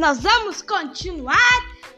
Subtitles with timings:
[0.00, 1.36] Nós vamos continuar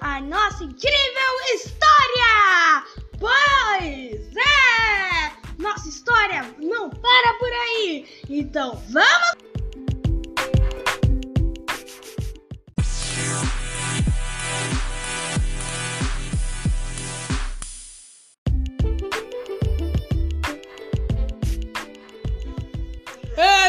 [0.00, 2.84] a nossa incrível história!
[3.16, 5.32] Pois é!
[5.56, 8.24] Nossa história não para por aí!
[8.28, 9.36] Então vamos!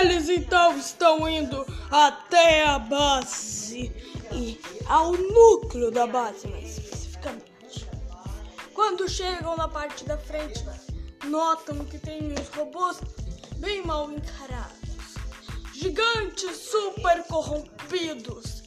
[0.02, 4.13] Eles então estão indo até a base
[4.88, 7.88] ao núcleo da base, mais especificamente.
[8.74, 10.64] Quando chegam na parte da frente,
[11.26, 12.98] notam que tem os robôs
[13.58, 15.16] bem mal encarados,
[15.74, 18.64] gigantes super corrompidos,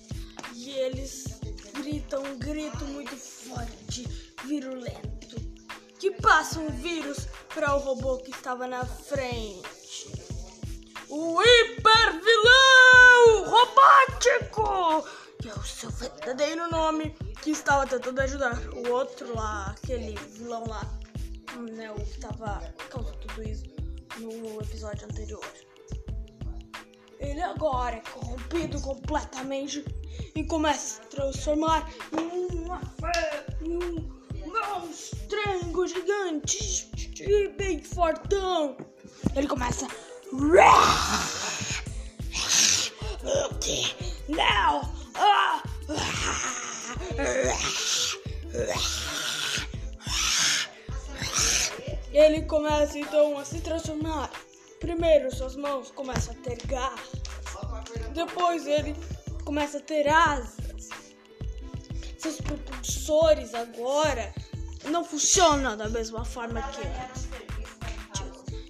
[0.55, 1.24] e eles
[1.74, 4.07] gritam um grito muito forte,
[4.45, 5.37] virulento,
[5.98, 9.76] que passa um vírus para o robô que estava na frente.
[11.09, 15.09] O hiper vilão robótico,
[15.47, 20.65] que é o seu verdadeiro nome, que estava tentando ajudar o outro lá, aquele vilão
[20.66, 20.83] lá,
[21.73, 23.65] né, o que estava causando tudo isso
[24.19, 25.47] no episódio anterior.
[27.21, 29.85] Ele agora é corrompido completamente
[30.35, 32.81] e começa a se transformar em uma
[33.63, 33.79] em
[34.43, 38.77] um monstrengo gigante e bem fortão.
[39.37, 39.87] Ele começa
[44.29, 44.96] não!
[52.13, 54.31] Ele começa então a se transformar.
[54.81, 57.11] Primeiro suas mãos começam a ter garras.
[58.15, 58.97] Depois ele
[59.45, 60.89] começa a ter asas.
[62.19, 64.34] Seus propulsores agora
[64.84, 67.25] não funcionam da mesma forma que antes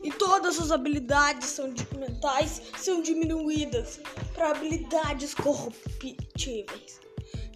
[0.07, 3.99] e todas as habilidades são mentais são diminuídas
[4.33, 7.01] para habilidades corruptíveis.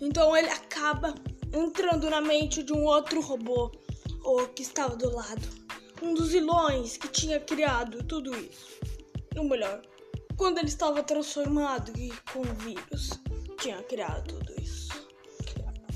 [0.01, 1.15] Então ele acaba
[1.53, 3.71] entrando na mente de um outro robô
[4.25, 5.49] ou que estava do lado,
[6.03, 8.81] um dos vilões que tinha criado tudo isso.
[9.37, 9.81] Ou melhor,
[10.37, 13.11] quando ele estava transformado e com o vírus,
[13.61, 14.91] tinha criado tudo isso.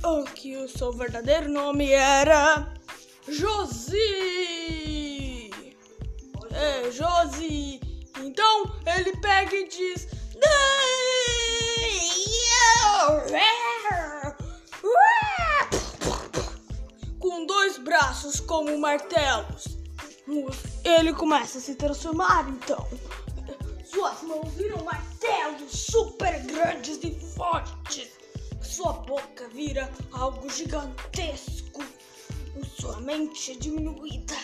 [0.04, 2.72] O que o seu verdadeiro nome era
[3.26, 5.13] Josi.
[6.54, 7.80] É, Josi.
[8.20, 10.06] Então ele pega e diz:
[17.18, 19.76] Com dois braços como martelos.
[20.84, 22.86] Ele começa a se transformar então.
[23.84, 28.10] Suas mãos viram martelos super grandes e fortes.
[28.62, 31.84] Sua boca vira algo gigantesco.
[32.78, 34.43] Sua mente é diminuída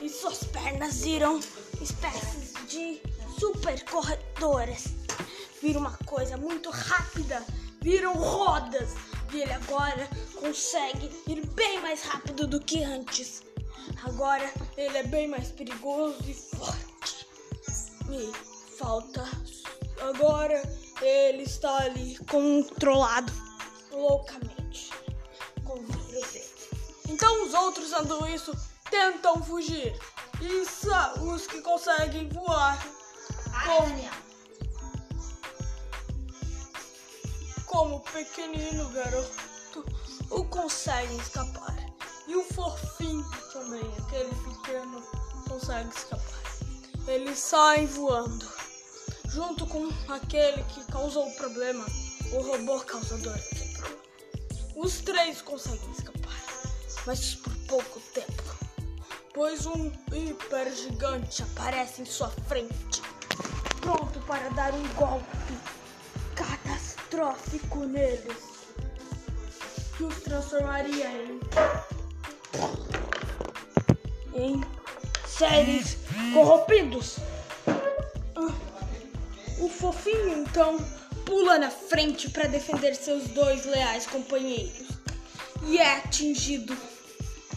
[0.00, 1.40] e suas pernas viram
[1.80, 3.02] espécies de
[3.38, 4.84] super corredores.
[5.60, 7.44] Viram uma coisa muito rápida,
[7.82, 8.90] viram rodas.
[9.32, 13.42] E ele agora consegue ir bem mais rápido do que antes.
[14.04, 17.26] Agora ele é bem mais perigoso e forte.
[18.10, 18.32] E
[18.76, 19.28] falta.
[20.00, 20.60] Agora
[21.02, 23.32] ele está ali controlado
[23.92, 24.90] loucamente
[25.64, 26.50] com o vírus dele.
[27.08, 28.52] Então os outros andam isso
[28.90, 29.98] tentam fugir.
[30.40, 30.88] Isso,
[31.22, 32.78] os que conseguem voar.
[33.64, 34.10] Como,
[37.66, 39.84] como pequenino garoto,
[40.30, 41.76] o conseguem escapar.
[42.26, 45.02] E o fofinho também, aquele pequeno,
[45.48, 46.40] consegue escapar.
[47.06, 48.46] Eles saem voando,
[49.28, 51.84] junto com aquele que causou o problema,
[52.32, 53.38] o robô causador.
[54.76, 56.40] Os três conseguem escapar,
[57.04, 58.39] mas por pouco tempo
[59.40, 63.00] pois um hiper gigante aparece em sua frente,
[63.80, 65.54] pronto para dar um golpe
[66.34, 68.36] catastrófico neles,
[69.96, 71.40] que os transformaria em
[74.34, 74.60] em
[75.26, 75.96] seres
[76.34, 77.16] corrompidos.
[79.58, 80.76] O fofinho então
[81.24, 84.88] pula na frente para defender seus dois leais companheiros
[85.66, 86.76] e é atingido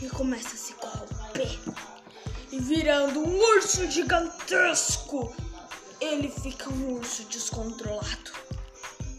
[0.02, 1.03] e começa a se corromper
[2.52, 5.36] e virando um urso gigantesco.
[6.00, 8.32] Ele fica um urso descontrolado.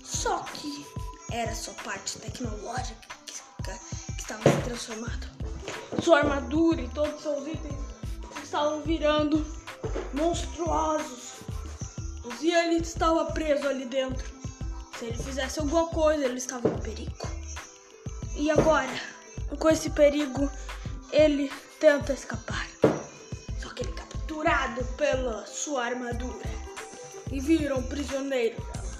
[0.04, 0.86] Só que
[1.32, 2.94] era sua parte tecnológica
[3.26, 5.26] que estava se transformando.
[6.02, 7.74] Sua armadura e todos os seus itens
[8.42, 9.44] estavam virando
[10.12, 11.34] monstruosos.
[12.40, 14.24] E ele estava preso ali dentro.
[14.98, 17.28] Se ele fizesse alguma coisa, ele estava em perigo.
[18.36, 18.94] E agora,
[19.58, 20.50] com esse perigo,
[21.10, 21.50] ele
[21.84, 22.66] tenta escapar.
[23.60, 26.48] Só que ele é capturado pela sua armadura.
[27.30, 28.94] e viram prisioneiro dela.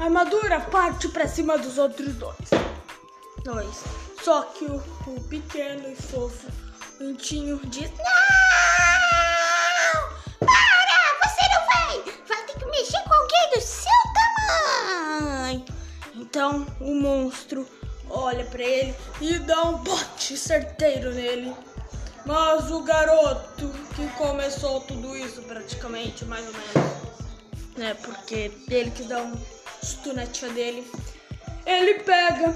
[0.00, 2.48] A armadura parte para cima dos outros dois.
[3.44, 3.84] Dois.
[4.24, 6.50] Só que o, o pequeno e fofo
[6.98, 8.06] Pintinho diz: Não!
[10.40, 10.98] Para!
[11.22, 12.02] Você não vai!
[12.26, 13.92] Vai ter que mexer com alguém do seu
[15.20, 15.64] tamanho!
[16.16, 17.77] Então o monstro
[18.18, 21.54] olha para ele e dá um bote certeiro nele.
[22.26, 27.94] Mas o garoto que começou tudo isso, praticamente, mais ou menos, né?
[27.94, 29.34] Porque ele que dá um
[29.82, 30.90] stunete dele,
[31.64, 32.54] ele pega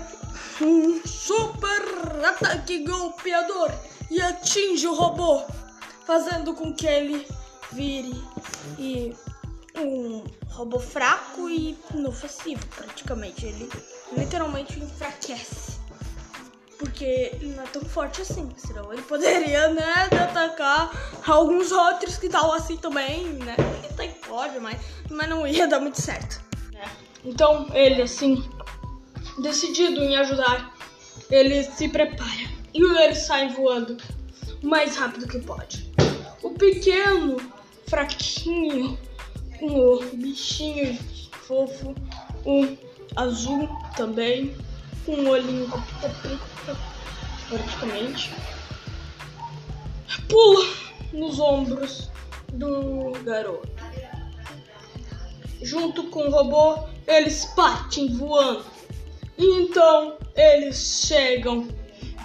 [0.61, 3.73] um super ataque golpeador
[4.11, 5.43] e atinge o robô,
[6.07, 7.27] fazendo com que ele
[7.73, 8.23] vire
[8.79, 9.15] e
[9.85, 13.47] um robô fraco e inofensivo, praticamente.
[13.47, 13.69] Ele
[14.17, 15.81] literalmente enfraquece.
[16.79, 20.91] Porque não é tão forte assim, senão ele poderia, né, atacar
[21.27, 23.55] alguns outros que estavam assim também, né?
[23.59, 26.43] Ele até pode, mas, mas não ia dar muito certo.
[26.73, 26.85] Né?
[27.25, 28.45] Então ele, assim,
[29.41, 30.75] decidido em ajudar,
[31.31, 33.97] ele se prepara e ele sai voando
[34.63, 35.93] o mais rápido que pode.
[36.43, 37.37] O pequeno,
[37.87, 38.99] fraquinho,
[39.63, 40.99] o bichinho
[41.47, 41.95] fofo,
[42.45, 42.77] o
[43.17, 44.55] azul também,
[45.05, 45.71] com um olhinho
[47.49, 48.31] praticamente,
[50.29, 50.67] pula
[51.13, 52.11] nos ombros
[52.53, 53.69] do garoto.
[55.63, 58.65] Junto com o robô, eles partem voando.
[59.39, 61.69] Então eles chegam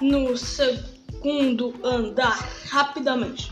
[0.01, 2.37] no segundo andar
[2.69, 3.51] rapidamente,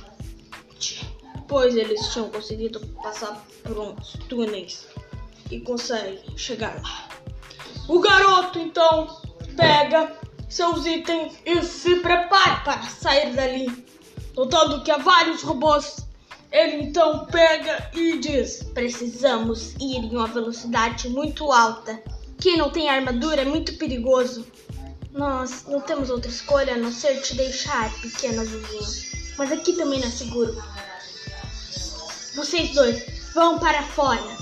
[1.47, 4.87] pois eles tinham conseguido passar por uns túneis
[5.51, 7.09] e conseguem chegar lá.
[7.87, 9.21] O garoto então
[9.55, 10.11] pega
[10.49, 13.85] seus itens e se prepara para sair dali.
[14.35, 15.97] Notando que há vários robôs,
[16.51, 22.01] ele então pega e diz: Precisamos ir em uma velocidade muito alta.
[22.39, 24.45] Quem não tem armadura é muito perigoso.
[25.11, 29.25] Nós não temos outra escolha a não ser te deixar, pequeno azulzinho.
[29.37, 30.61] Mas aqui também não é seguro.
[32.35, 33.01] Vocês dois
[33.33, 34.35] vão para fora.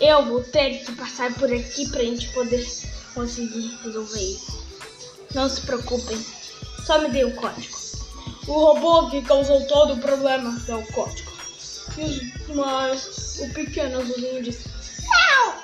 [0.00, 2.64] Eu vou ter que passar por aqui pra gente poder
[3.12, 4.64] conseguir resolver isso.
[5.34, 6.24] Não se preocupem,
[6.86, 7.76] só me dê o código.
[8.46, 11.32] O robô que causou todo o problema é o código.
[12.54, 14.70] Mas o pequeno azulzinho disse:
[15.02, 15.54] Não!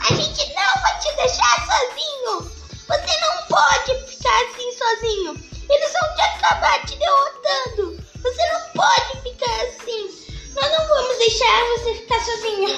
[0.00, 2.50] A gente não vai te deixar sozinho!
[2.88, 5.32] Você não pode ficar assim sozinho.
[5.70, 8.04] Eles vão te acabar te derrotando.
[8.20, 10.23] Você não pode ficar assim.
[10.54, 12.68] Nós não vamos deixar você ficar sozinho.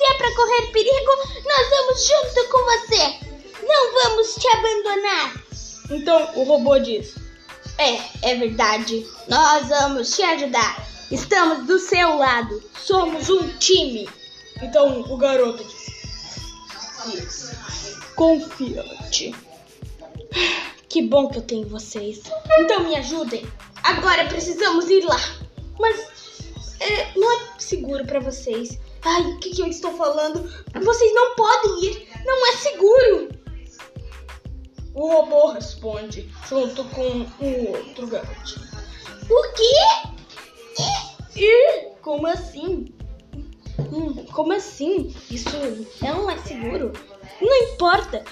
[0.00, 1.10] Se é para correr perigo,
[1.44, 3.30] nós vamos junto com você.
[3.62, 5.34] Não vamos te abandonar.
[5.90, 7.14] Então o robô diz:
[7.76, 9.06] É, é verdade.
[9.28, 10.86] Nós vamos te ajudar.
[11.10, 12.62] Estamos do seu lado.
[12.82, 14.08] Somos um time.
[14.62, 15.80] Então o garoto diz:
[18.14, 19.34] confiante.
[20.88, 22.22] Que bom que eu tenho vocês.
[22.60, 23.46] Então me ajudem.
[23.82, 25.20] Agora precisamos ir lá.
[25.78, 26.09] Mas
[26.80, 28.78] é, não é seguro para vocês.
[29.04, 30.42] Ai, o que, que eu estou falando?
[30.82, 32.08] Vocês não podem ir.
[32.24, 33.28] Não é seguro.
[34.94, 38.60] O robô responde junto com o outro garoto.
[39.28, 39.72] O quê?
[41.36, 42.86] E como assim?
[43.92, 45.14] Hum, como assim?
[45.30, 45.50] Isso
[46.02, 46.92] não é seguro?
[47.40, 48.24] Não importa.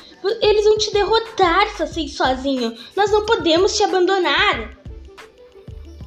[0.42, 2.76] Eles vão te derrotar ir sozinho.
[2.96, 4.77] Nós não podemos te abandonar.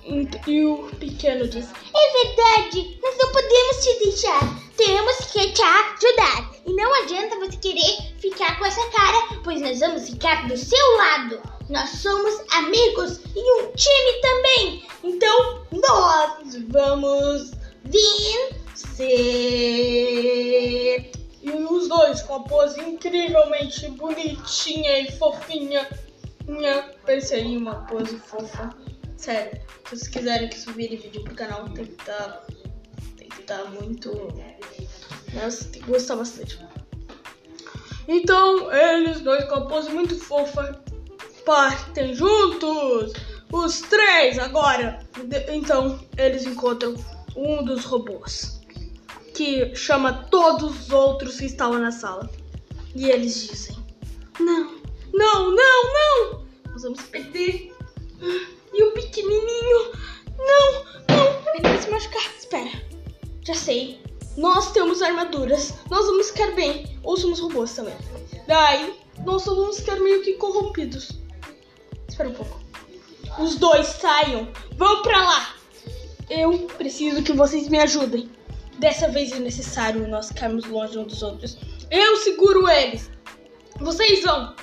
[0.03, 2.99] E o pequeno diz: É verdade.
[3.01, 4.39] Nós não podemos te deixar.
[4.75, 6.51] Temos que te ajudar.
[6.65, 10.97] E não adianta você querer ficar com essa cara, pois nós vamos ficar do seu
[10.97, 11.39] lado.
[11.69, 14.83] Nós somos amigos e um time também.
[15.03, 17.51] Então nós vamos
[17.83, 19.11] vencer.
[21.43, 25.87] E os dois com a pose incrivelmente bonitinha e fofinha.
[26.47, 28.69] Minha, pense aí uma pose fofa.
[29.21, 32.03] Sério, se vocês quiserem que vire vídeo pro canal, tem que.
[32.03, 32.41] Tá,
[33.15, 34.09] tem que tá muito.
[35.31, 36.59] Tem que gostar bastante.
[38.07, 40.83] Então, eles dois com a pose muito fofa
[41.45, 43.13] partem juntos.
[43.51, 45.05] Os três agora.
[45.49, 46.95] Então, eles encontram
[47.35, 48.59] um dos robôs
[49.35, 52.27] que chama todos os outros que estavam na sala.
[52.95, 53.77] E eles dizem:
[54.39, 54.81] Não,
[55.13, 56.45] não, não, não!
[56.71, 57.71] Nós vamos perder.
[58.73, 59.91] E o pequenininho?
[60.37, 62.23] Não, não, ele vai se machucar.
[62.37, 62.71] Espera,
[63.45, 63.99] já sei.
[64.37, 66.97] Nós temos armaduras, nós vamos ficar bem.
[67.03, 67.95] Ou somos robôs também.
[68.47, 68.93] Daí,
[69.25, 71.11] nós vamos ficar meio que corrompidos.
[72.07, 72.59] Espera um pouco.
[73.39, 74.47] Os dois saiam,
[74.77, 75.55] vão pra lá.
[76.29, 78.29] Eu preciso que vocês me ajudem.
[78.79, 81.57] dessa vez é necessário nós ficarmos longe uns dos outros.
[81.89, 83.11] Eu seguro eles.
[83.79, 84.55] Vocês vão.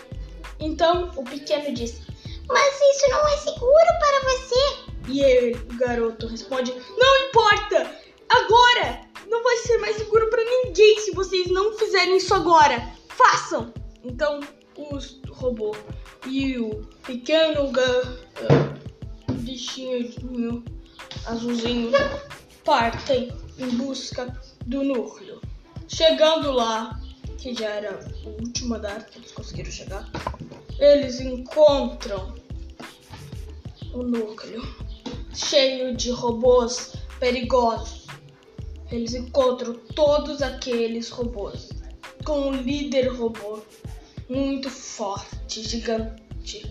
[0.59, 2.03] Então o pequeno disse:
[2.49, 4.78] Mas isso não é seguro para você.
[5.09, 7.90] E ele, o garoto responde: Não importa!
[8.28, 9.09] Agora!
[9.28, 12.93] Não vai ser mais seguro para ninguém se vocês não fizerem isso agora.
[13.09, 13.73] Façam!
[14.02, 14.40] Então,
[14.76, 15.76] os robô
[16.26, 18.02] e o pequeno ga,
[19.40, 20.64] bichinho
[21.26, 21.90] azulzinho
[22.64, 24.33] partem em busca
[24.67, 25.40] do núcleo.
[25.88, 27.00] Chegando lá,
[27.38, 30.09] que já era a última data que eles conseguiram chegar,
[30.78, 32.35] eles encontram
[33.92, 34.62] o núcleo
[35.35, 38.07] cheio de robôs perigosos.
[38.90, 41.68] Eles encontram todos aqueles robôs
[42.25, 43.61] com um líder robô
[44.28, 46.71] muito forte, gigante.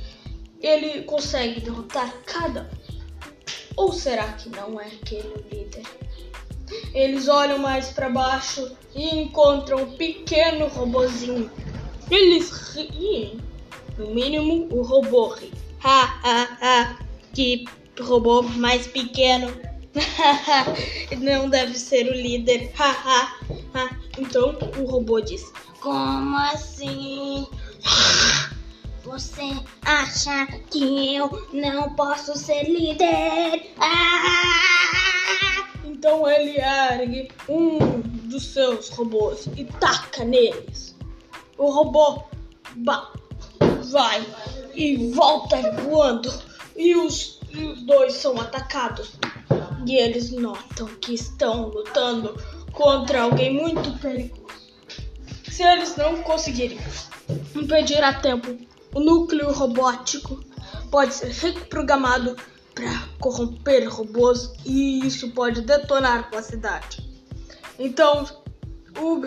[0.59, 2.97] Ele consegue derrotar cada um.
[3.75, 5.83] Ou será que não é aquele o líder?
[6.93, 11.50] Eles olham mais para baixo e encontram um pequeno robozinho.
[12.09, 13.39] Eles riem.
[13.97, 15.51] No mínimo, o robô ri.
[15.83, 17.06] Ha, ha, ha.
[17.38, 17.65] Que
[18.01, 19.53] robô mais pequeno.
[21.22, 22.74] Não deve ser o líder.
[24.17, 27.46] Então o robô diz: Como assim?
[29.06, 33.72] Você acha que eu não posso ser líder?
[35.86, 40.96] Então ele ergue um dos seus robôs e taca neles.
[41.56, 42.24] O robô
[43.91, 44.25] vai
[44.74, 46.47] e volta voando
[46.77, 49.13] e os, e os dois são atacados.
[49.86, 52.41] E eles notam que estão lutando
[52.72, 54.48] contra alguém muito perigoso.
[55.50, 56.77] Se eles não conseguirem
[57.55, 58.55] impedir a tempo,
[58.93, 60.39] o núcleo robótico
[60.91, 62.36] pode ser reprogramado
[62.75, 67.03] para corromper robôs e isso pode detonar com a cidade.
[67.79, 68.25] Então,
[69.00, 69.22] o,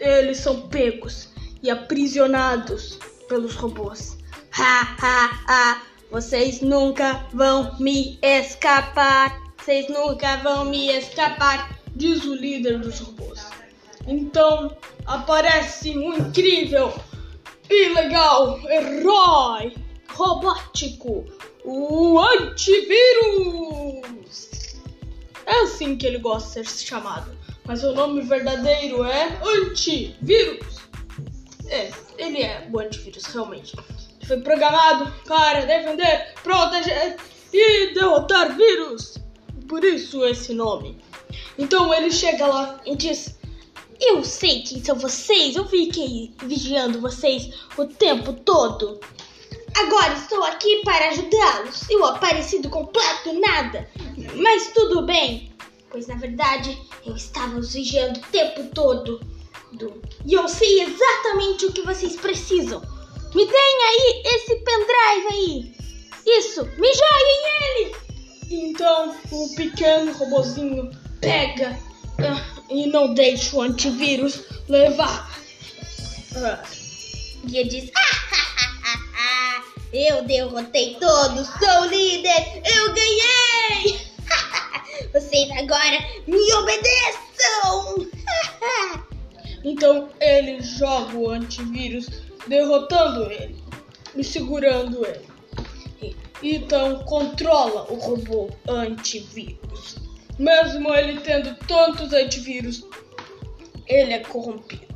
[0.00, 1.28] eles são pegos
[1.62, 4.16] e aprisionados pelos robôs.
[4.58, 5.87] Ha, ha, ha!
[6.10, 9.38] Vocês nunca vão me escapar!
[9.58, 11.78] Vocês nunca vão me escapar!
[11.94, 13.44] Diz o líder dos robôs.
[14.06, 14.74] Então
[15.04, 16.94] aparece um incrível
[17.68, 19.74] e legal herói
[20.08, 21.26] robótico,
[21.62, 23.68] o antivírus.
[25.44, 27.36] É assim que ele gosta de ser chamado,
[27.66, 30.78] mas o nome verdadeiro é antivírus.
[31.66, 33.76] É, ele é o antivírus, realmente.
[34.28, 37.16] Foi programado para defender, proteger
[37.50, 39.16] e derrotar vírus.
[39.66, 41.02] Por isso esse nome.
[41.56, 43.38] Então ele chega lá e diz:
[43.98, 49.00] Eu sei quem são vocês, eu fiquei vigiando vocês o tempo todo.
[49.74, 51.88] Agora estou aqui para ajudá-los.
[51.88, 53.88] Eu apareci do completo nada.
[54.36, 55.50] Mas tudo bem,
[55.88, 59.20] pois na verdade eu estava os vigiando o tempo todo.
[59.72, 60.02] Do...
[60.26, 62.97] E eu sei exatamente o que vocês precisam.
[63.38, 65.72] Me deem aí esse pendrive aí.
[66.26, 67.96] Isso, me joguem ele.
[68.50, 70.90] Então o pequeno robozinho
[71.20, 71.78] pega
[72.18, 75.38] uh, e não deixa o antivírus levar.
[76.32, 76.66] Uh,
[77.48, 77.92] e ele diz:
[79.92, 84.00] Eu derrotei todos, sou líder, eu ganhei!
[85.14, 88.10] Vocês agora me obedeçam!
[89.62, 93.56] então ele joga o antivírus, derrotando ele
[94.16, 95.28] e segurando ele.
[96.42, 99.96] Então controla o robô antivírus.
[100.38, 102.84] Mesmo ele tendo tantos antivírus,
[103.86, 104.86] ele é corrompido.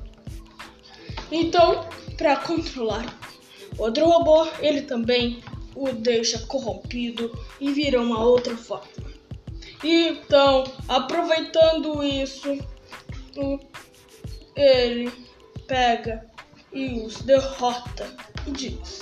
[1.30, 3.18] Então, para controlar
[3.76, 5.42] outro robô, ele também
[5.74, 8.86] o deixa corrompido e vira uma outra forma.
[9.82, 12.58] Então, aproveitando isso,
[14.54, 15.10] ele
[15.66, 16.31] pega
[16.72, 18.14] e os derrota
[18.46, 19.00] e diz: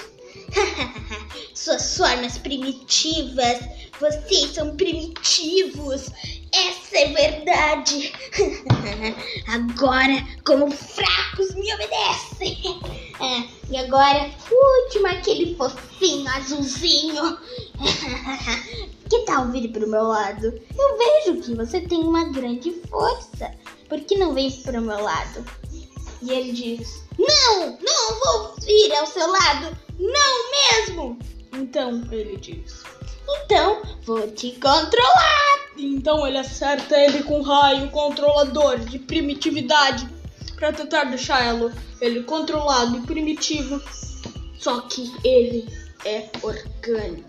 [1.54, 3.60] Suas formas primitivas,
[4.00, 6.10] vocês são primitivos.
[6.52, 8.12] Essa é verdade.
[9.46, 12.80] agora, como fracos, me obedecem.
[13.20, 17.38] É, e agora, último, aquele fofinho azulzinho.
[19.10, 20.46] que tal vir pro meu lado?
[20.46, 23.54] Eu vejo que você tem uma grande força.
[23.90, 25.44] Por que não vem pro meu lado?
[26.22, 29.76] E ele diz: Não, não vou vir ao seu lado.
[29.98, 31.18] Não mesmo.
[31.52, 32.82] Então ele diz:
[33.28, 35.70] Então vou te controlar.
[35.76, 40.08] Então ele acerta ele com um raio controlador de primitividade
[40.56, 43.80] para tentar deixá-lo ele controlado e primitivo.
[44.58, 45.68] Só que ele
[46.04, 47.28] é orgânico.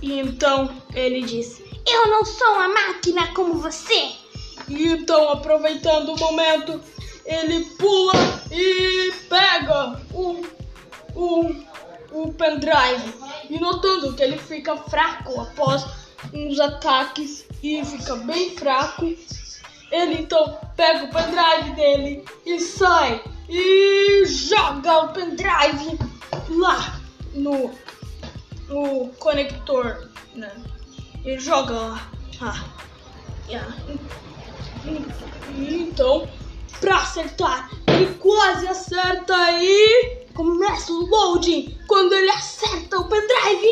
[0.00, 4.12] E então ele diz: Eu não sou uma máquina como você.
[4.68, 6.80] E então, aproveitando o momento,
[7.28, 8.14] ele pula
[8.50, 10.42] e pega o,
[11.14, 11.54] o,
[12.10, 13.14] o pendrive.
[13.50, 15.84] E notando que ele fica fraco após
[16.32, 19.04] uns ataques e fica bem fraco,
[19.90, 25.98] ele então pega o pendrive dele e sai e joga o pendrive
[26.48, 26.98] lá
[27.34, 27.70] no,
[28.68, 30.50] no conector, né?
[31.24, 32.10] Ele joga lá.
[32.40, 32.64] Ah,
[33.48, 33.76] yeah.
[35.56, 36.28] Então,
[36.80, 43.70] pra acertar, ele quase acerta e começa o loading quando ele acerta o pendrive.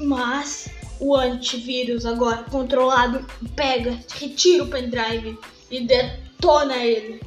[0.00, 5.38] Mas o antivírus agora controlado pega, retira o pendrive
[5.70, 7.20] e detona ele.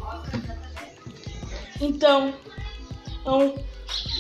[1.81, 2.33] Então,
[3.21, 3.53] então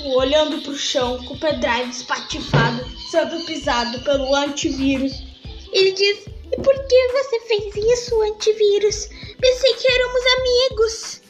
[0.03, 5.23] olhando para o chão com o pendrive espatifado, sendo pisado pelo antivírus,
[5.71, 9.09] ele diz: E por que você fez isso, antivírus?
[9.39, 11.21] Pensei que éramos amigos.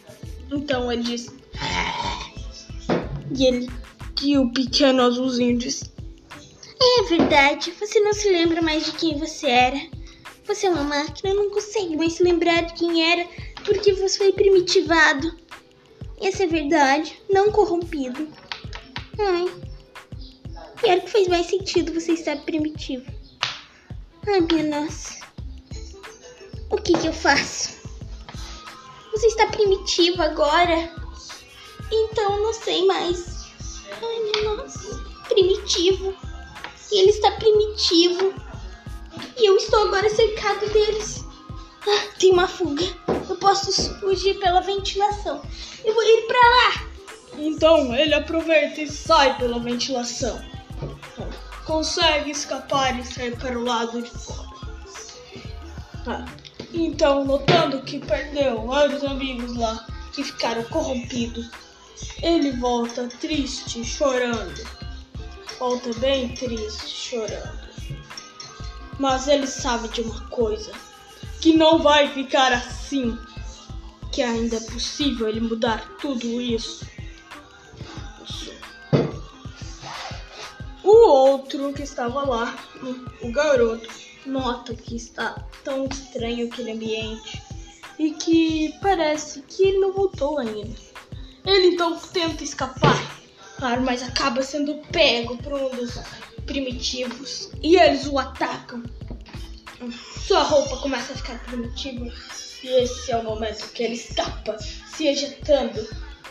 [0.52, 1.28] Então ele diz:
[3.38, 3.70] E ele,
[4.16, 5.92] que o pequeno azulzinho disse:
[6.82, 9.80] É verdade, você não se lembra mais de quem você era.
[10.46, 13.28] Você é uma máquina, não consegue mais se lembrar de quem era
[13.66, 15.36] porque você foi primitivado.
[16.22, 18.28] Essa é verdade, não corrompido.
[19.18, 19.52] Ai,
[20.80, 23.06] pior que faz mais sentido você estar primitivo.
[24.28, 25.20] Ai, minha nossa.
[26.72, 27.76] O que que eu faço?
[29.12, 30.92] Você está primitivo agora?
[31.92, 33.46] Então não sei mais.
[33.92, 35.04] Ai, minha nossa.
[35.30, 36.16] Primitivo.
[36.92, 38.34] E ele está primitivo.
[39.38, 41.24] E eu estou agora cercado deles.
[41.88, 42.84] Ah, tem uma fuga.
[43.30, 45.42] Eu posso fugir pela ventilação.
[45.84, 46.88] Eu vou ir pra lá.
[47.38, 50.55] Então ele aproveita e sai pela ventilação.
[51.66, 54.50] Consegue escapar e sair para o lado de fora.
[56.08, 56.26] Ah,
[56.74, 61.50] Então, notando que perdeu vários amigos lá que ficaram corrompidos,
[62.22, 64.64] ele volta triste, chorando.
[65.58, 67.66] Volta bem triste, chorando.
[69.00, 70.72] Mas ele sabe de uma coisa:
[71.42, 73.18] que não vai ficar assim.
[74.12, 76.86] Que ainda é possível ele mudar tudo isso.
[80.86, 82.56] O outro que estava lá,
[83.20, 83.90] o garoto,
[84.24, 87.42] nota que está tão estranho aquele ambiente
[87.98, 90.76] e que parece que ele não voltou ainda.
[91.44, 93.20] Ele então tenta escapar,
[93.58, 95.98] claro, mas acaba sendo pego por um dos
[96.46, 98.84] primitivos e eles o atacam.
[100.28, 102.14] Sua roupa começa a ficar primitiva
[102.64, 105.84] e esse é o momento que ele escapa, se ejetando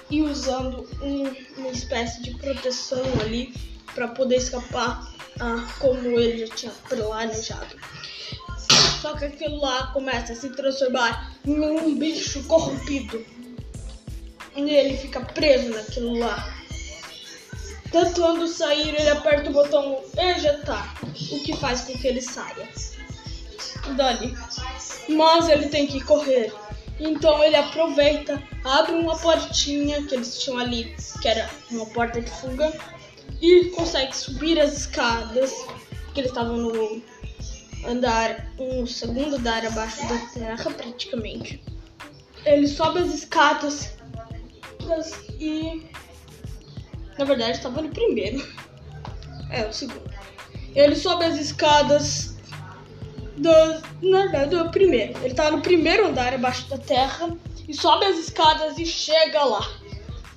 [0.09, 6.55] e usando um- uma espécie de proteção ali para poder escapar, ah, como ele já
[6.55, 7.77] tinha planejado.
[9.01, 13.25] Só que aquilo lá começa a se transformar em um bicho corrompido.
[14.57, 16.55] E ele fica preso naquilo lá.
[17.91, 22.69] Tentando sair, ele aperta o botão ejetar, o que faz com que ele saia
[23.97, 24.37] dali.
[25.09, 26.53] Mas ele tem que correr.
[26.99, 32.31] Então ele aproveita, abre uma portinha que eles tinham ali, que era uma porta de
[32.31, 32.73] fuga,
[33.41, 35.53] e consegue subir as escadas,
[36.13, 37.03] que eles estavam no
[37.87, 41.63] andar, um segundo andar abaixo da terra, praticamente.
[42.45, 43.93] Ele sobe as escadas
[44.87, 45.87] das- e.
[47.19, 48.47] Na verdade, estava no primeiro.
[49.51, 50.03] É, o segundo.
[50.75, 52.35] Ele sobe as escadas
[53.37, 53.51] do,
[54.03, 55.19] na verdade, do primeiro.
[55.25, 57.37] Ele tá no primeiro andar abaixo da terra
[57.69, 59.67] e sobe as escadas e chega lá.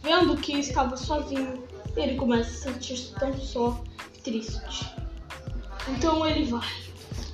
[0.04, 1.67] Vendo que estava sozinho,
[1.98, 3.82] ele começa a sentir-se tão só,
[4.24, 4.88] triste.
[5.90, 6.68] Então ele vai,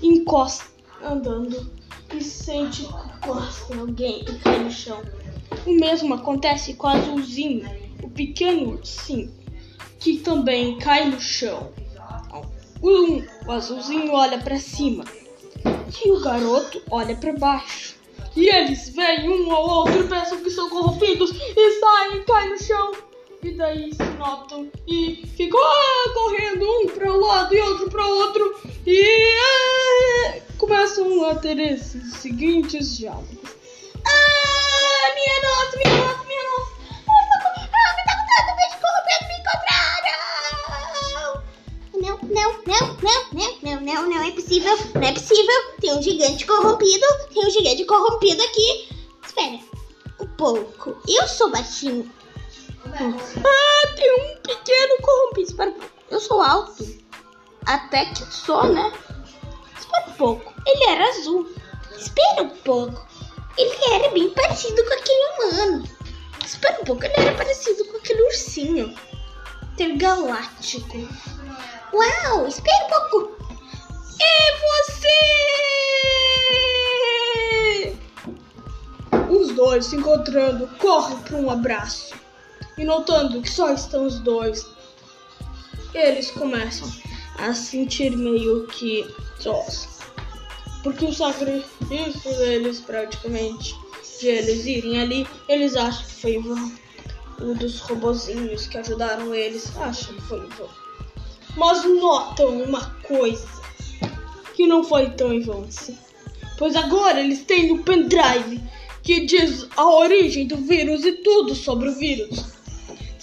[0.01, 0.65] encosta
[1.03, 1.71] andando
[2.15, 5.01] e sente que alguém e cai no chão.
[5.65, 7.69] O mesmo acontece com o azulzinho,
[8.01, 9.33] o pequeno ursinho,
[9.99, 11.71] que também cai no chão.
[12.81, 15.03] Um, o azulzinho olha para cima
[16.03, 17.95] e o garoto olha para baixo.
[18.35, 22.61] E eles veem um ao outro pensam que são corrompidos e saem e caem no
[22.61, 22.91] chão.
[23.43, 28.07] E daí se notam e ficam ah, correndo um para um lado e outro para
[28.07, 28.55] outro.
[28.87, 33.37] E ah, começam a ter esses seguintes diálogos.
[34.05, 36.71] Ah, minha nossa, minha nossa, minha nossa.
[37.73, 39.35] Ah, me tá contando, bicho corrompido me
[39.99, 40.23] encontraram.
[41.95, 45.59] Não, não, não, não, não, não, não, não é possível, não é possível.
[45.81, 48.87] Tem um gigante corrompido, tem um gigante corrompido aqui.
[49.25, 49.59] Espera,
[50.21, 50.95] um pouco.
[51.05, 52.09] Eu sou baixinho.
[52.85, 55.55] Ah, tem um pequeno corrompido.
[55.55, 55.79] Pouco.
[56.09, 56.85] Eu sou alto.
[57.65, 58.91] Até que sou, né?
[59.77, 60.53] Espera um pouco.
[60.65, 61.49] Ele era azul.
[61.95, 63.07] Espera um pouco.
[63.57, 65.83] ele era bem parecido com aquele humano.
[66.45, 68.93] Espera um pouco, ele era parecido com aquele ursinho
[69.73, 70.97] intergaláctico.
[71.93, 73.37] Uau, espera um pouco.
[74.19, 74.51] E
[74.83, 75.13] você?
[79.29, 82.13] Os dois se encontrando correm para um abraço.
[82.77, 84.65] E notando que só estão os dois,
[85.93, 86.91] eles começam
[87.37, 89.05] a sentir meio que
[89.39, 89.99] sós.
[90.81, 93.75] Porque o sacrifício deles, praticamente,
[94.19, 96.71] de eles irem ali, eles acham que foi vão.
[97.41, 100.69] O dos robozinhos que ajudaram eles acham que foi em vão.
[101.55, 103.47] Mas notam uma coisa
[104.55, 105.97] que não foi tão em vão assim.
[106.57, 108.61] Pois agora eles têm o pendrive
[109.01, 112.52] que diz a origem do vírus e tudo sobre o vírus.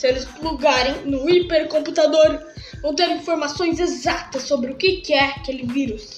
[0.01, 2.41] Se eles plugarem no hipercomputador,
[2.81, 6.17] vão ter informações exatas sobre o que é aquele vírus.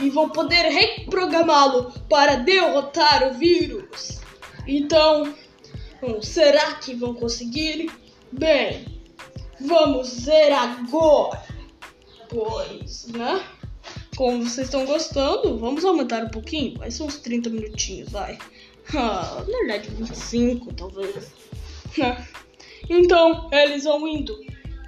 [0.00, 4.20] E vão poder reprogramá-lo para derrotar o vírus.
[4.66, 5.32] Então,
[6.02, 7.88] hum, será que vão conseguir?
[8.32, 8.84] Bem,
[9.60, 11.44] vamos ver agora.
[12.28, 13.44] Pois, né?
[14.16, 16.76] Como vocês estão gostando, vamos aumentar um pouquinho.
[16.76, 18.36] Vai ser uns 30 minutinhos, vai.
[18.92, 21.32] Ah, na verdade, 25 talvez.
[22.88, 24.38] Então, eles vão indo,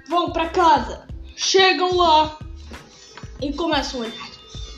[0.07, 2.37] vão para casa, chegam lá
[3.41, 4.31] e começam a olhar.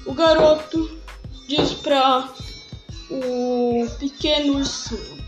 [0.05, 0.99] O garoto
[1.47, 2.29] diz pra
[3.09, 5.23] o pequeno ursinho: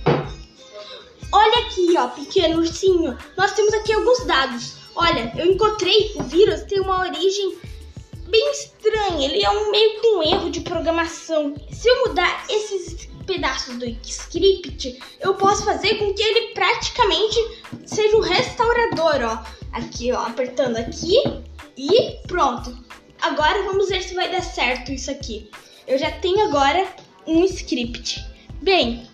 [1.32, 3.18] Olha aqui, ó, pequeno ursinho.
[3.38, 4.76] Nós temos aqui alguns dados.
[4.96, 7.58] Olha, eu encontrei o vírus tem uma origem
[8.28, 9.28] bem estranha.
[9.28, 11.56] Ele é um meio que um erro de programação.
[11.72, 17.38] Se eu mudar esses pedaços do script, eu posso fazer com que ele praticamente
[17.86, 19.56] seja um restaurador, ó.
[19.72, 21.16] Aqui, ó, apertando aqui
[21.78, 22.78] e pronto.
[23.22, 25.50] Agora vamos ver se vai dar certo isso aqui.
[25.88, 26.88] Eu já tenho agora
[27.28, 28.24] um script.
[28.62, 29.08] Bem,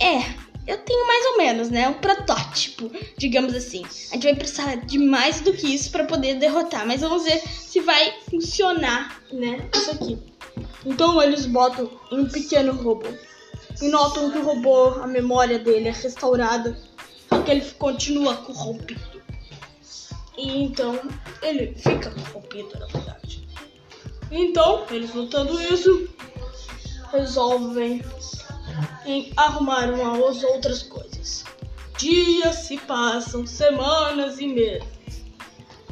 [0.00, 0.18] é,
[0.66, 1.88] eu tenho mais ou menos, né?
[1.88, 3.84] Um protótipo, digamos assim.
[4.10, 7.38] A gente vai precisar de mais do que isso para poder derrotar, mas vamos ver
[7.38, 9.68] se vai funcionar, né?
[9.74, 10.18] Isso aqui.
[10.84, 13.08] Então eles botam um pequeno robô.
[13.80, 16.76] E notam que o robô, a memória dele é restaurada,
[17.28, 19.22] só que ele continua corrompido.
[20.36, 20.98] E então
[21.42, 23.46] ele fica corrompido, na verdade.
[24.30, 26.08] Então, eles notando isso,
[27.12, 28.02] resolvem
[29.04, 31.44] em arrumar umas outras coisas.
[31.98, 34.96] Dias se passam, semanas e meses.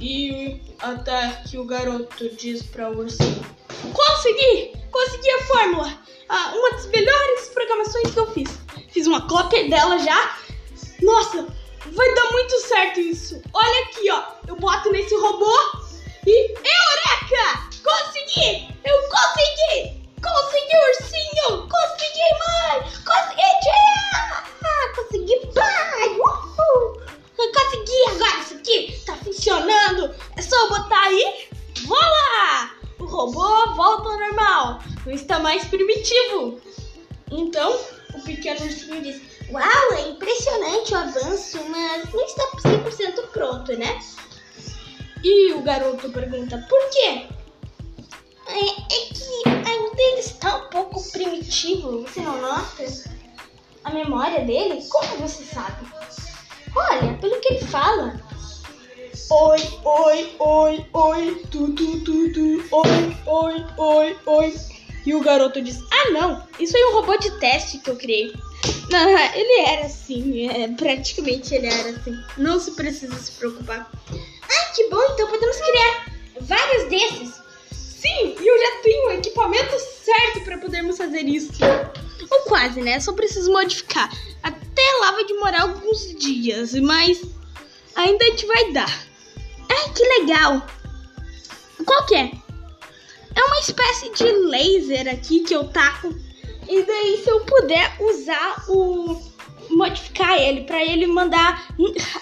[0.01, 3.45] E até que o garoto diz para o ursinho:
[3.93, 4.73] Consegui!
[4.91, 5.99] Consegui a fórmula!
[6.29, 8.51] Ah, uma das melhores programações que eu fiz.
[8.91, 10.37] Fiz uma cópia dela já.
[11.03, 11.47] Nossa,
[11.87, 13.41] vai dar muito certo isso.
[13.53, 14.23] Olha aqui, ó.
[14.49, 15.53] Eu boto nesse robô
[16.27, 16.53] e.
[16.53, 17.71] Eureka!
[17.83, 18.69] Consegui!
[18.85, 20.04] Eu consegui!
[20.25, 21.69] Consegui, ursinho!
[21.69, 22.77] Consegui, mãe!
[23.05, 24.15] Consegui, tia!
[24.97, 26.09] Consegui, pai!
[26.19, 27.03] Uhul!
[27.37, 29.03] Consegui agora isso aqui!
[29.05, 30.15] Tá funcionando!
[30.37, 31.49] É só botar aí.
[31.85, 32.71] Voa!
[32.99, 34.79] O robô volta ao normal.
[35.05, 36.59] Não está mais primitivo.
[37.31, 37.79] Então,
[38.15, 44.01] o pequeno ursinho diz: Uau, é impressionante o avanço, mas não está 100% pronto, né?
[45.23, 47.27] E o garoto pergunta: Por quê?
[48.47, 52.85] É, é que ainda ele está um pouco primitivo, você não nota?
[53.85, 54.85] A memória dele?
[54.89, 55.87] Como você sabe?
[56.75, 58.21] Olha, pelo que ele fala.
[59.31, 64.55] Oi, oi, oi, oi, tu, tu, tu, tu, oi, oi, oi, oi.
[65.07, 68.33] E o garoto diz: Ah, não, isso é um robô de teste que eu criei.
[68.91, 72.15] Não, ele era assim, é, praticamente ele era assim.
[72.39, 73.91] Não se precisa se preocupar.
[74.11, 76.07] Ah, que bom, então podemos criar
[76.41, 77.44] vários desses.
[78.05, 81.53] Sim, e eu já tenho o equipamento certo para podermos fazer isso.
[82.31, 83.01] Ou quase, né?
[83.01, 84.13] Só preciso modificar.
[84.43, 87.23] Até lá vai demorar alguns dias, mas
[87.97, 89.07] ainda a gente vai dar.
[89.71, 90.67] Ai, que legal!
[91.87, 92.31] Qual que é?
[93.35, 96.15] É uma espécie de laser aqui que eu taco.
[96.69, 99.19] E daí, se eu puder usar o.
[99.71, 101.75] modificar ele para ele mandar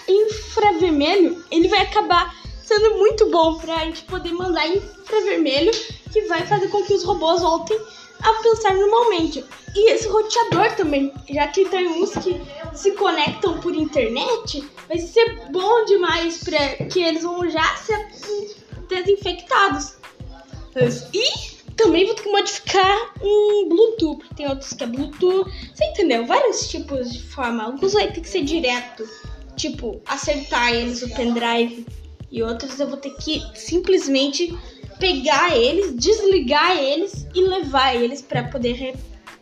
[0.07, 5.71] infravermelho, ele vai acabar sendo muito bom pra gente poder mandar infravermelho,
[6.11, 7.77] que vai fazer com que os robôs voltem
[8.21, 9.43] a pensar normalmente.
[9.75, 12.41] E esse roteador também, já que tem uns que
[12.73, 18.07] se conectam por internet, vai ser bom demais para que eles vão já ser
[18.87, 19.95] desinfectados.
[21.13, 25.51] E também vou ter que modificar um Bluetooth, porque tem outros que é Bluetooth.
[25.73, 26.25] Você entendeu?
[26.25, 27.63] Vários tipos de forma.
[27.63, 29.07] Alguns vai ter que ser direto,
[29.57, 31.85] tipo, acertar eles o pendrive.
[32.33, 34.57] E outros eu vou ter que simplesmente
[34.99, 38.95] pegar eles, desligar eles e levar eles para poder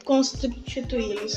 [0.03, 1.35] constituí-los.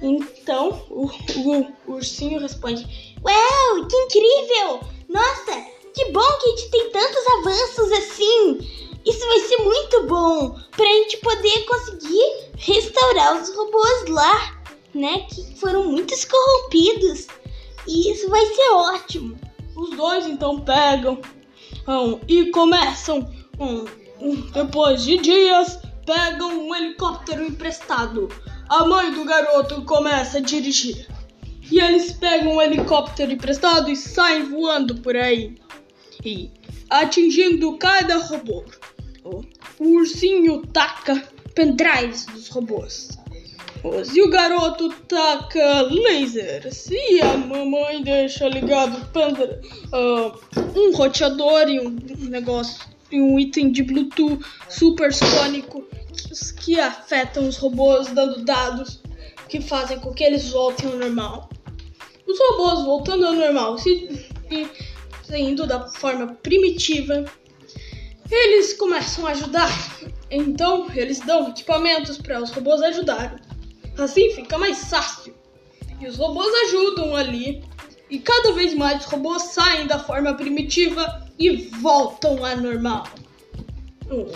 [0.00, 2.82] Então o, o, o ursinho responde:
[3.22, 4.80] Uau, que incrível!
[5.06, 5.52] Nossa,
[5.92, 8.58] que bom que a gente tem tantos avanços assim!
[9.04, 14.62] Isso vai ser muito bom pra gente poder conseguir restaurar os robôs lá,
[14.94, 15.26] né?
[15.28, 17.26] Que foram muito corrompidos.
[17.86, 19.43] E isso vai ser ótimo.
[19.76, 21.20] Os dois então pegam
[21.86, 23.84] um, e começam, um,
[24.20, 28.28] um, depois de dias, pegam um helicóptero emprestado.
[28.68, 31.06] A mãe do garoto começa a dirigir.
[31.70, 35.56] E eles pegam um helicóptero emprestado e saem voando por aí.
[36.24, 36.50] E
[36.88, 38.64] atingindo cada robô.
[39.24, 39.42] O,
[39.80, 43.08] ursinho taca pendrives dos robôs.
[44.14, 46.88] E o garoto taca lasers.
[46.90, 51.90] E a mamãe deixa ligado uh, um roteador e um
[52.28, 55.84] negócio e um item de Bluetooth supersônico
[56.16, 59.02] que, que afetam os robôs, dando dados
[59.48, 61.50] que fazem com que eles voltem ao normal.
[62.26, 64.66] Os robôs voltando ao normal, se, e
[65.36, 67.24] indo da forma primitiva,
[68.30, 69.70] eles começam a ajudar.
[70.30, 73.38] Então, eles dão equipamentos para os robôs ajudarem.
[73.98, 75.34] Assim fica mais fácil.
[76.00, 77.62] E os robôs ajudam ali.
[78.10, 83.06] E cada vez mais os robôs saem da forma primitiva e voltam à normal.
[84.10, 84.30] Hum.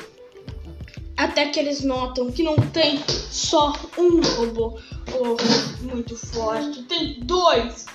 [1.16, 4.78] Até que eles notam que não tem só um robô
[5.14, 7.86] oh, muito forte, tem dois,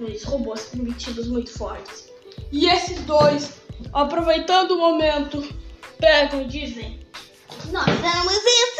[0.00, 2.10] dois robôs primitivos muito fortes.
[2.50, 3.60] E esses dois,
[3.92, 5.46] aproveitando o momento,
[5.98, 6.98] pegam e dizem:
[7.70, 8.75] Nós vamos vencer!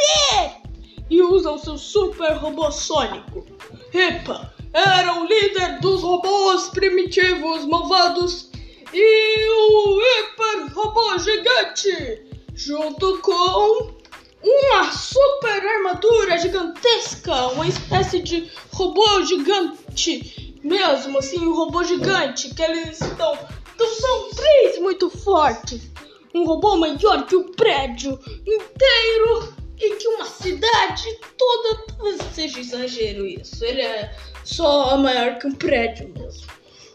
[1.66, 3.44] Seu super robô sônico.
[3.90, 8.50] Ripa era o líder dos robôs primitivos malvados
[8.94, 12.24] e o hiper robô gigante,
[12.54, 13.96] junto com
[14.44, 22.62] uma super armadura gigantesca, uma espécie de robô gigante, mesmo assim, um robô gigante que
[22.62, 23.36] eles estão.
[23.74, 25.90] Então são três muito fortes.
[26.32, 31.04] Um robô maior que o prédio inteiro e que uma cidade
[31.36, 33.64] toda seja exagero isso.
[33.64, 36.46] Ele é só maior que um prédio mesmo.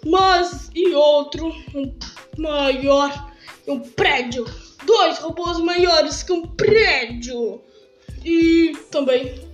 [0.06, 1.94] Mas e outro um
[2.38, 3.32] maior
[3.64, 4.46] que um prédio.
[4.86, 7.62] Dois robôs maiores que um prédio.
[8.24, 9.52] E também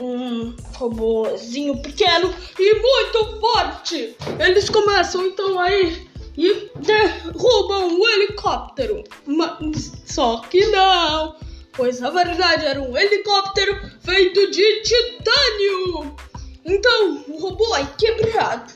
[0.00, 4.16] um robôzinho pequeno e muito forte.
[4.38, 9.02] Eles começam então aí e derrubam o helicóptero.
[9.26, 11.36] Mas, só que não
[11.78, 16.16] pois na verdade era um helicóptero feito de titânio.
[16.64, 18.72] Então o robô é quebrado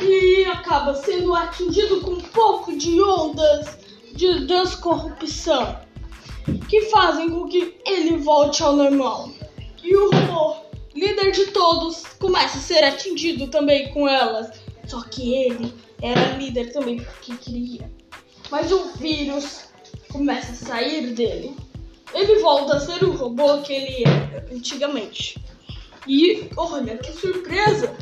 [0.00, 3.78] e acaba sendo atingido com um pouco de ondas
[4.12, 5.80] de descorrupção
[6.68, 9.30] que fazem com que ele volte ao normal.
[9.82, 10.56] E o robô,
[10.92, 14.60] líder de todos, começa a ser atingido também com elas.
[14.88, 15.72] Só que ele
[16.02, 17.88] era líder também porque queria.
[18.50, 19.66] Mas o vírus
[20.10, 21.54] começa a sair dele
[22.14, 25.38] ele volta a ser o robô que ele era antigamente.
[26.06, 27.96] E olha que surpresa!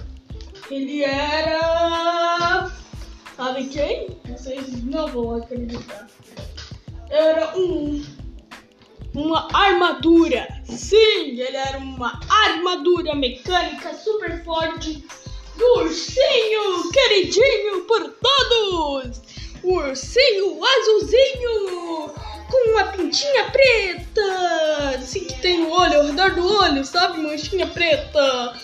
[0.70, 2.70] Ele era.
[3.36, 4.18] Sabe quem?
[4.26, 6.08] Vocês não vão acreditar.
[7.10, 8.04] Era um.
[9.14, 10.48] Uma armadura.
[10.64, 15.04] Sim, ele era uma armadura mecânica super forte
[15.56, 19.20] do ursinho queridinho por todos!
[19.62, 22.12] O ursinho azulzinho!
[22.48, 27.18] Com uma pintinha preta, assim que tem no olho, ao redor do olho, sabe?
[27.18, 28.54] Manchinha preta.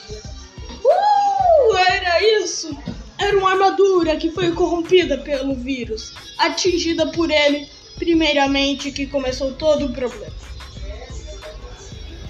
[0.84, 2.76] Uh, era isso.
[3.18, 9.86] Era uma armadura que foi corrompida pelo vírus, atingida por ele, primeiramente, que começou todo
[9.86, 10.32] o problema.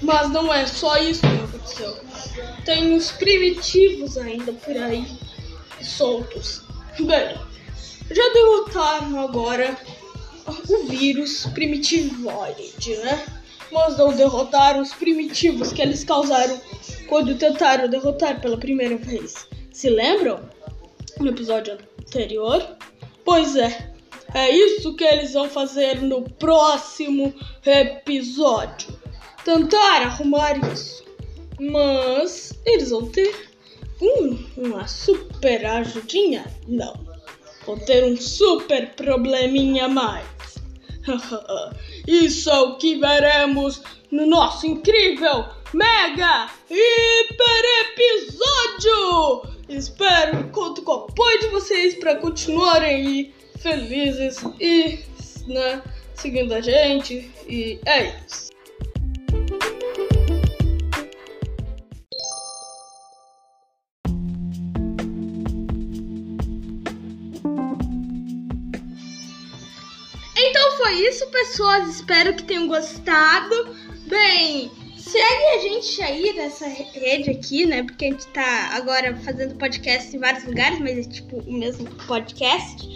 [0.01, 1.97] Mas não é só isso que aconteceu.
[2.65, 5.05] Tem os primitivos ainda por aí,
[5.81, 6.61] soltos.
[6.99, 7.37] Bem,
[8.09, 9.77] já derrotaram agora
[10.47, 13.25] o vírus primitivoide, né?
[13.71, 16.59] Mas não derrotaram os primitivos que eles causaram
[17.07, 19.47] quando tentaram derrotar pela primeira vez.
[19.71, 20.41] Se lembram?
[21.19, 22.77] No episódio anterior?
[23.23, 23.91] Pois é,
[24.33, 27.33] é isso que eles vão fazer no próximo
[27.65, 28.99] episódio.
[29.43, 31.03] Tentar arrumar isso.
[31.59, 33.49] Mas eles vão ter
[34.01, 36.45] um, uma super ajudinha?
[36.67, 37.10] Não.
[37.65, 40.25] Vão ter um super probleminha mais.
[42.07, 49.51] Isso é o que veremos no nosso incrível, mega, hiper episódio!
[49.69, 54.99] Espero conto com o apoio de vocês para continuarem aí felizes e
[55.47, 55.81] né,
[56.13, 57.31] seguindo a gente.
[57.47, 58.50] E é isso.
[71.11, 71.89] Isso, pessoas.
[71.89, 73.75] Espero que tenham gostado.
[74.07, 77.83] Bem, segue a gente aí nessa rede aqui, né?
[77.83, 81.85] Porque a gente tá agora fazendo podcast em vários lugares, mas é tipo o mesmo
[82.07, 82.87] podcast.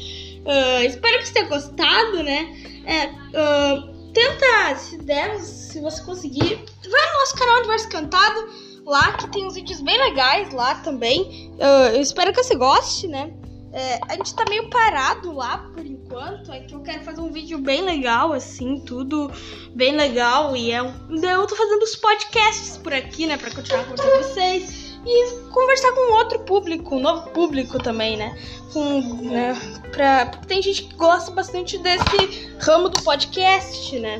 [0.45, 2.55] Uh, espero que você tenha gostado, né?
[2.85, 6.55] É, uh, tenta, se der, se você conseguir,
[6.89, 8.49] vai no nosso canal Universo Cantado
[8.85, 11.51] lá, que tem uns vídeos bem legais lá também.
[11.55, 13.33] Uh, eu espero que você goste, né?
[13.75, 16.49] É, a gente tá meio parado lá por enquanto.
[16.49, 19.29] É que eu quero fazer um vídeo bem legal, assim, tudo
[19.75, 20.55] bem legal.
[20.55, 23.35] E é um, eu tô fazendo os podcasts por aqui, né?
[23.35, 24.84] Pra continuar com vocês.
[25.05, 28.37] E conversar com outro público, um novo público também, né?
[28.73, 29.55] Com, né
[29.91, 34.19] pra, porque tem gente que gosta bastante desse ramo do podcast, né?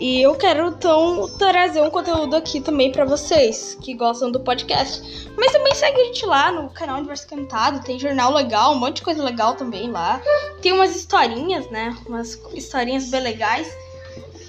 [0.00, 5.28] E eu quero então trazer um conteúdo aqui também para vocês que gostam do podcast.
[5.36, 8.96] Mas também segue a gente lá no canal Universo Cantado, tem jornal legal, um monte
[8.96, 10.20] de coisa legal também lá.
[10.60, 11.96] Tem umas historinhas, né?
[12.06, 13.68] Umas historinhas bem legais.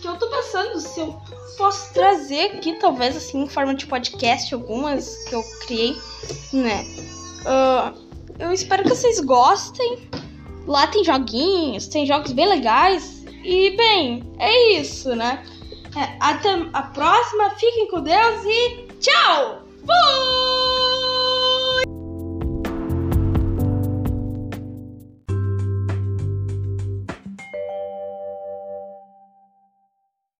[0.01, 1.19] Que eu tô pensando se eu
[1.57, 5.97] posso trazer aqui, talvez assim, em forma de podcast, algumas que eu criei,
[6.53, 6.85] né?
[7.41, 8.07] Uh,
[8.39, 10.09] eu espero que vocês gostem.
[10.67, 13.25] Lá tem joguinhos, tem jogos bem legais.
[13.43, 15.43] E, bem, é isso, né?
[15.95, 19.63] É, até a próxima, fiquem com Deus e tchau!
[19.85, 21.46] Fui!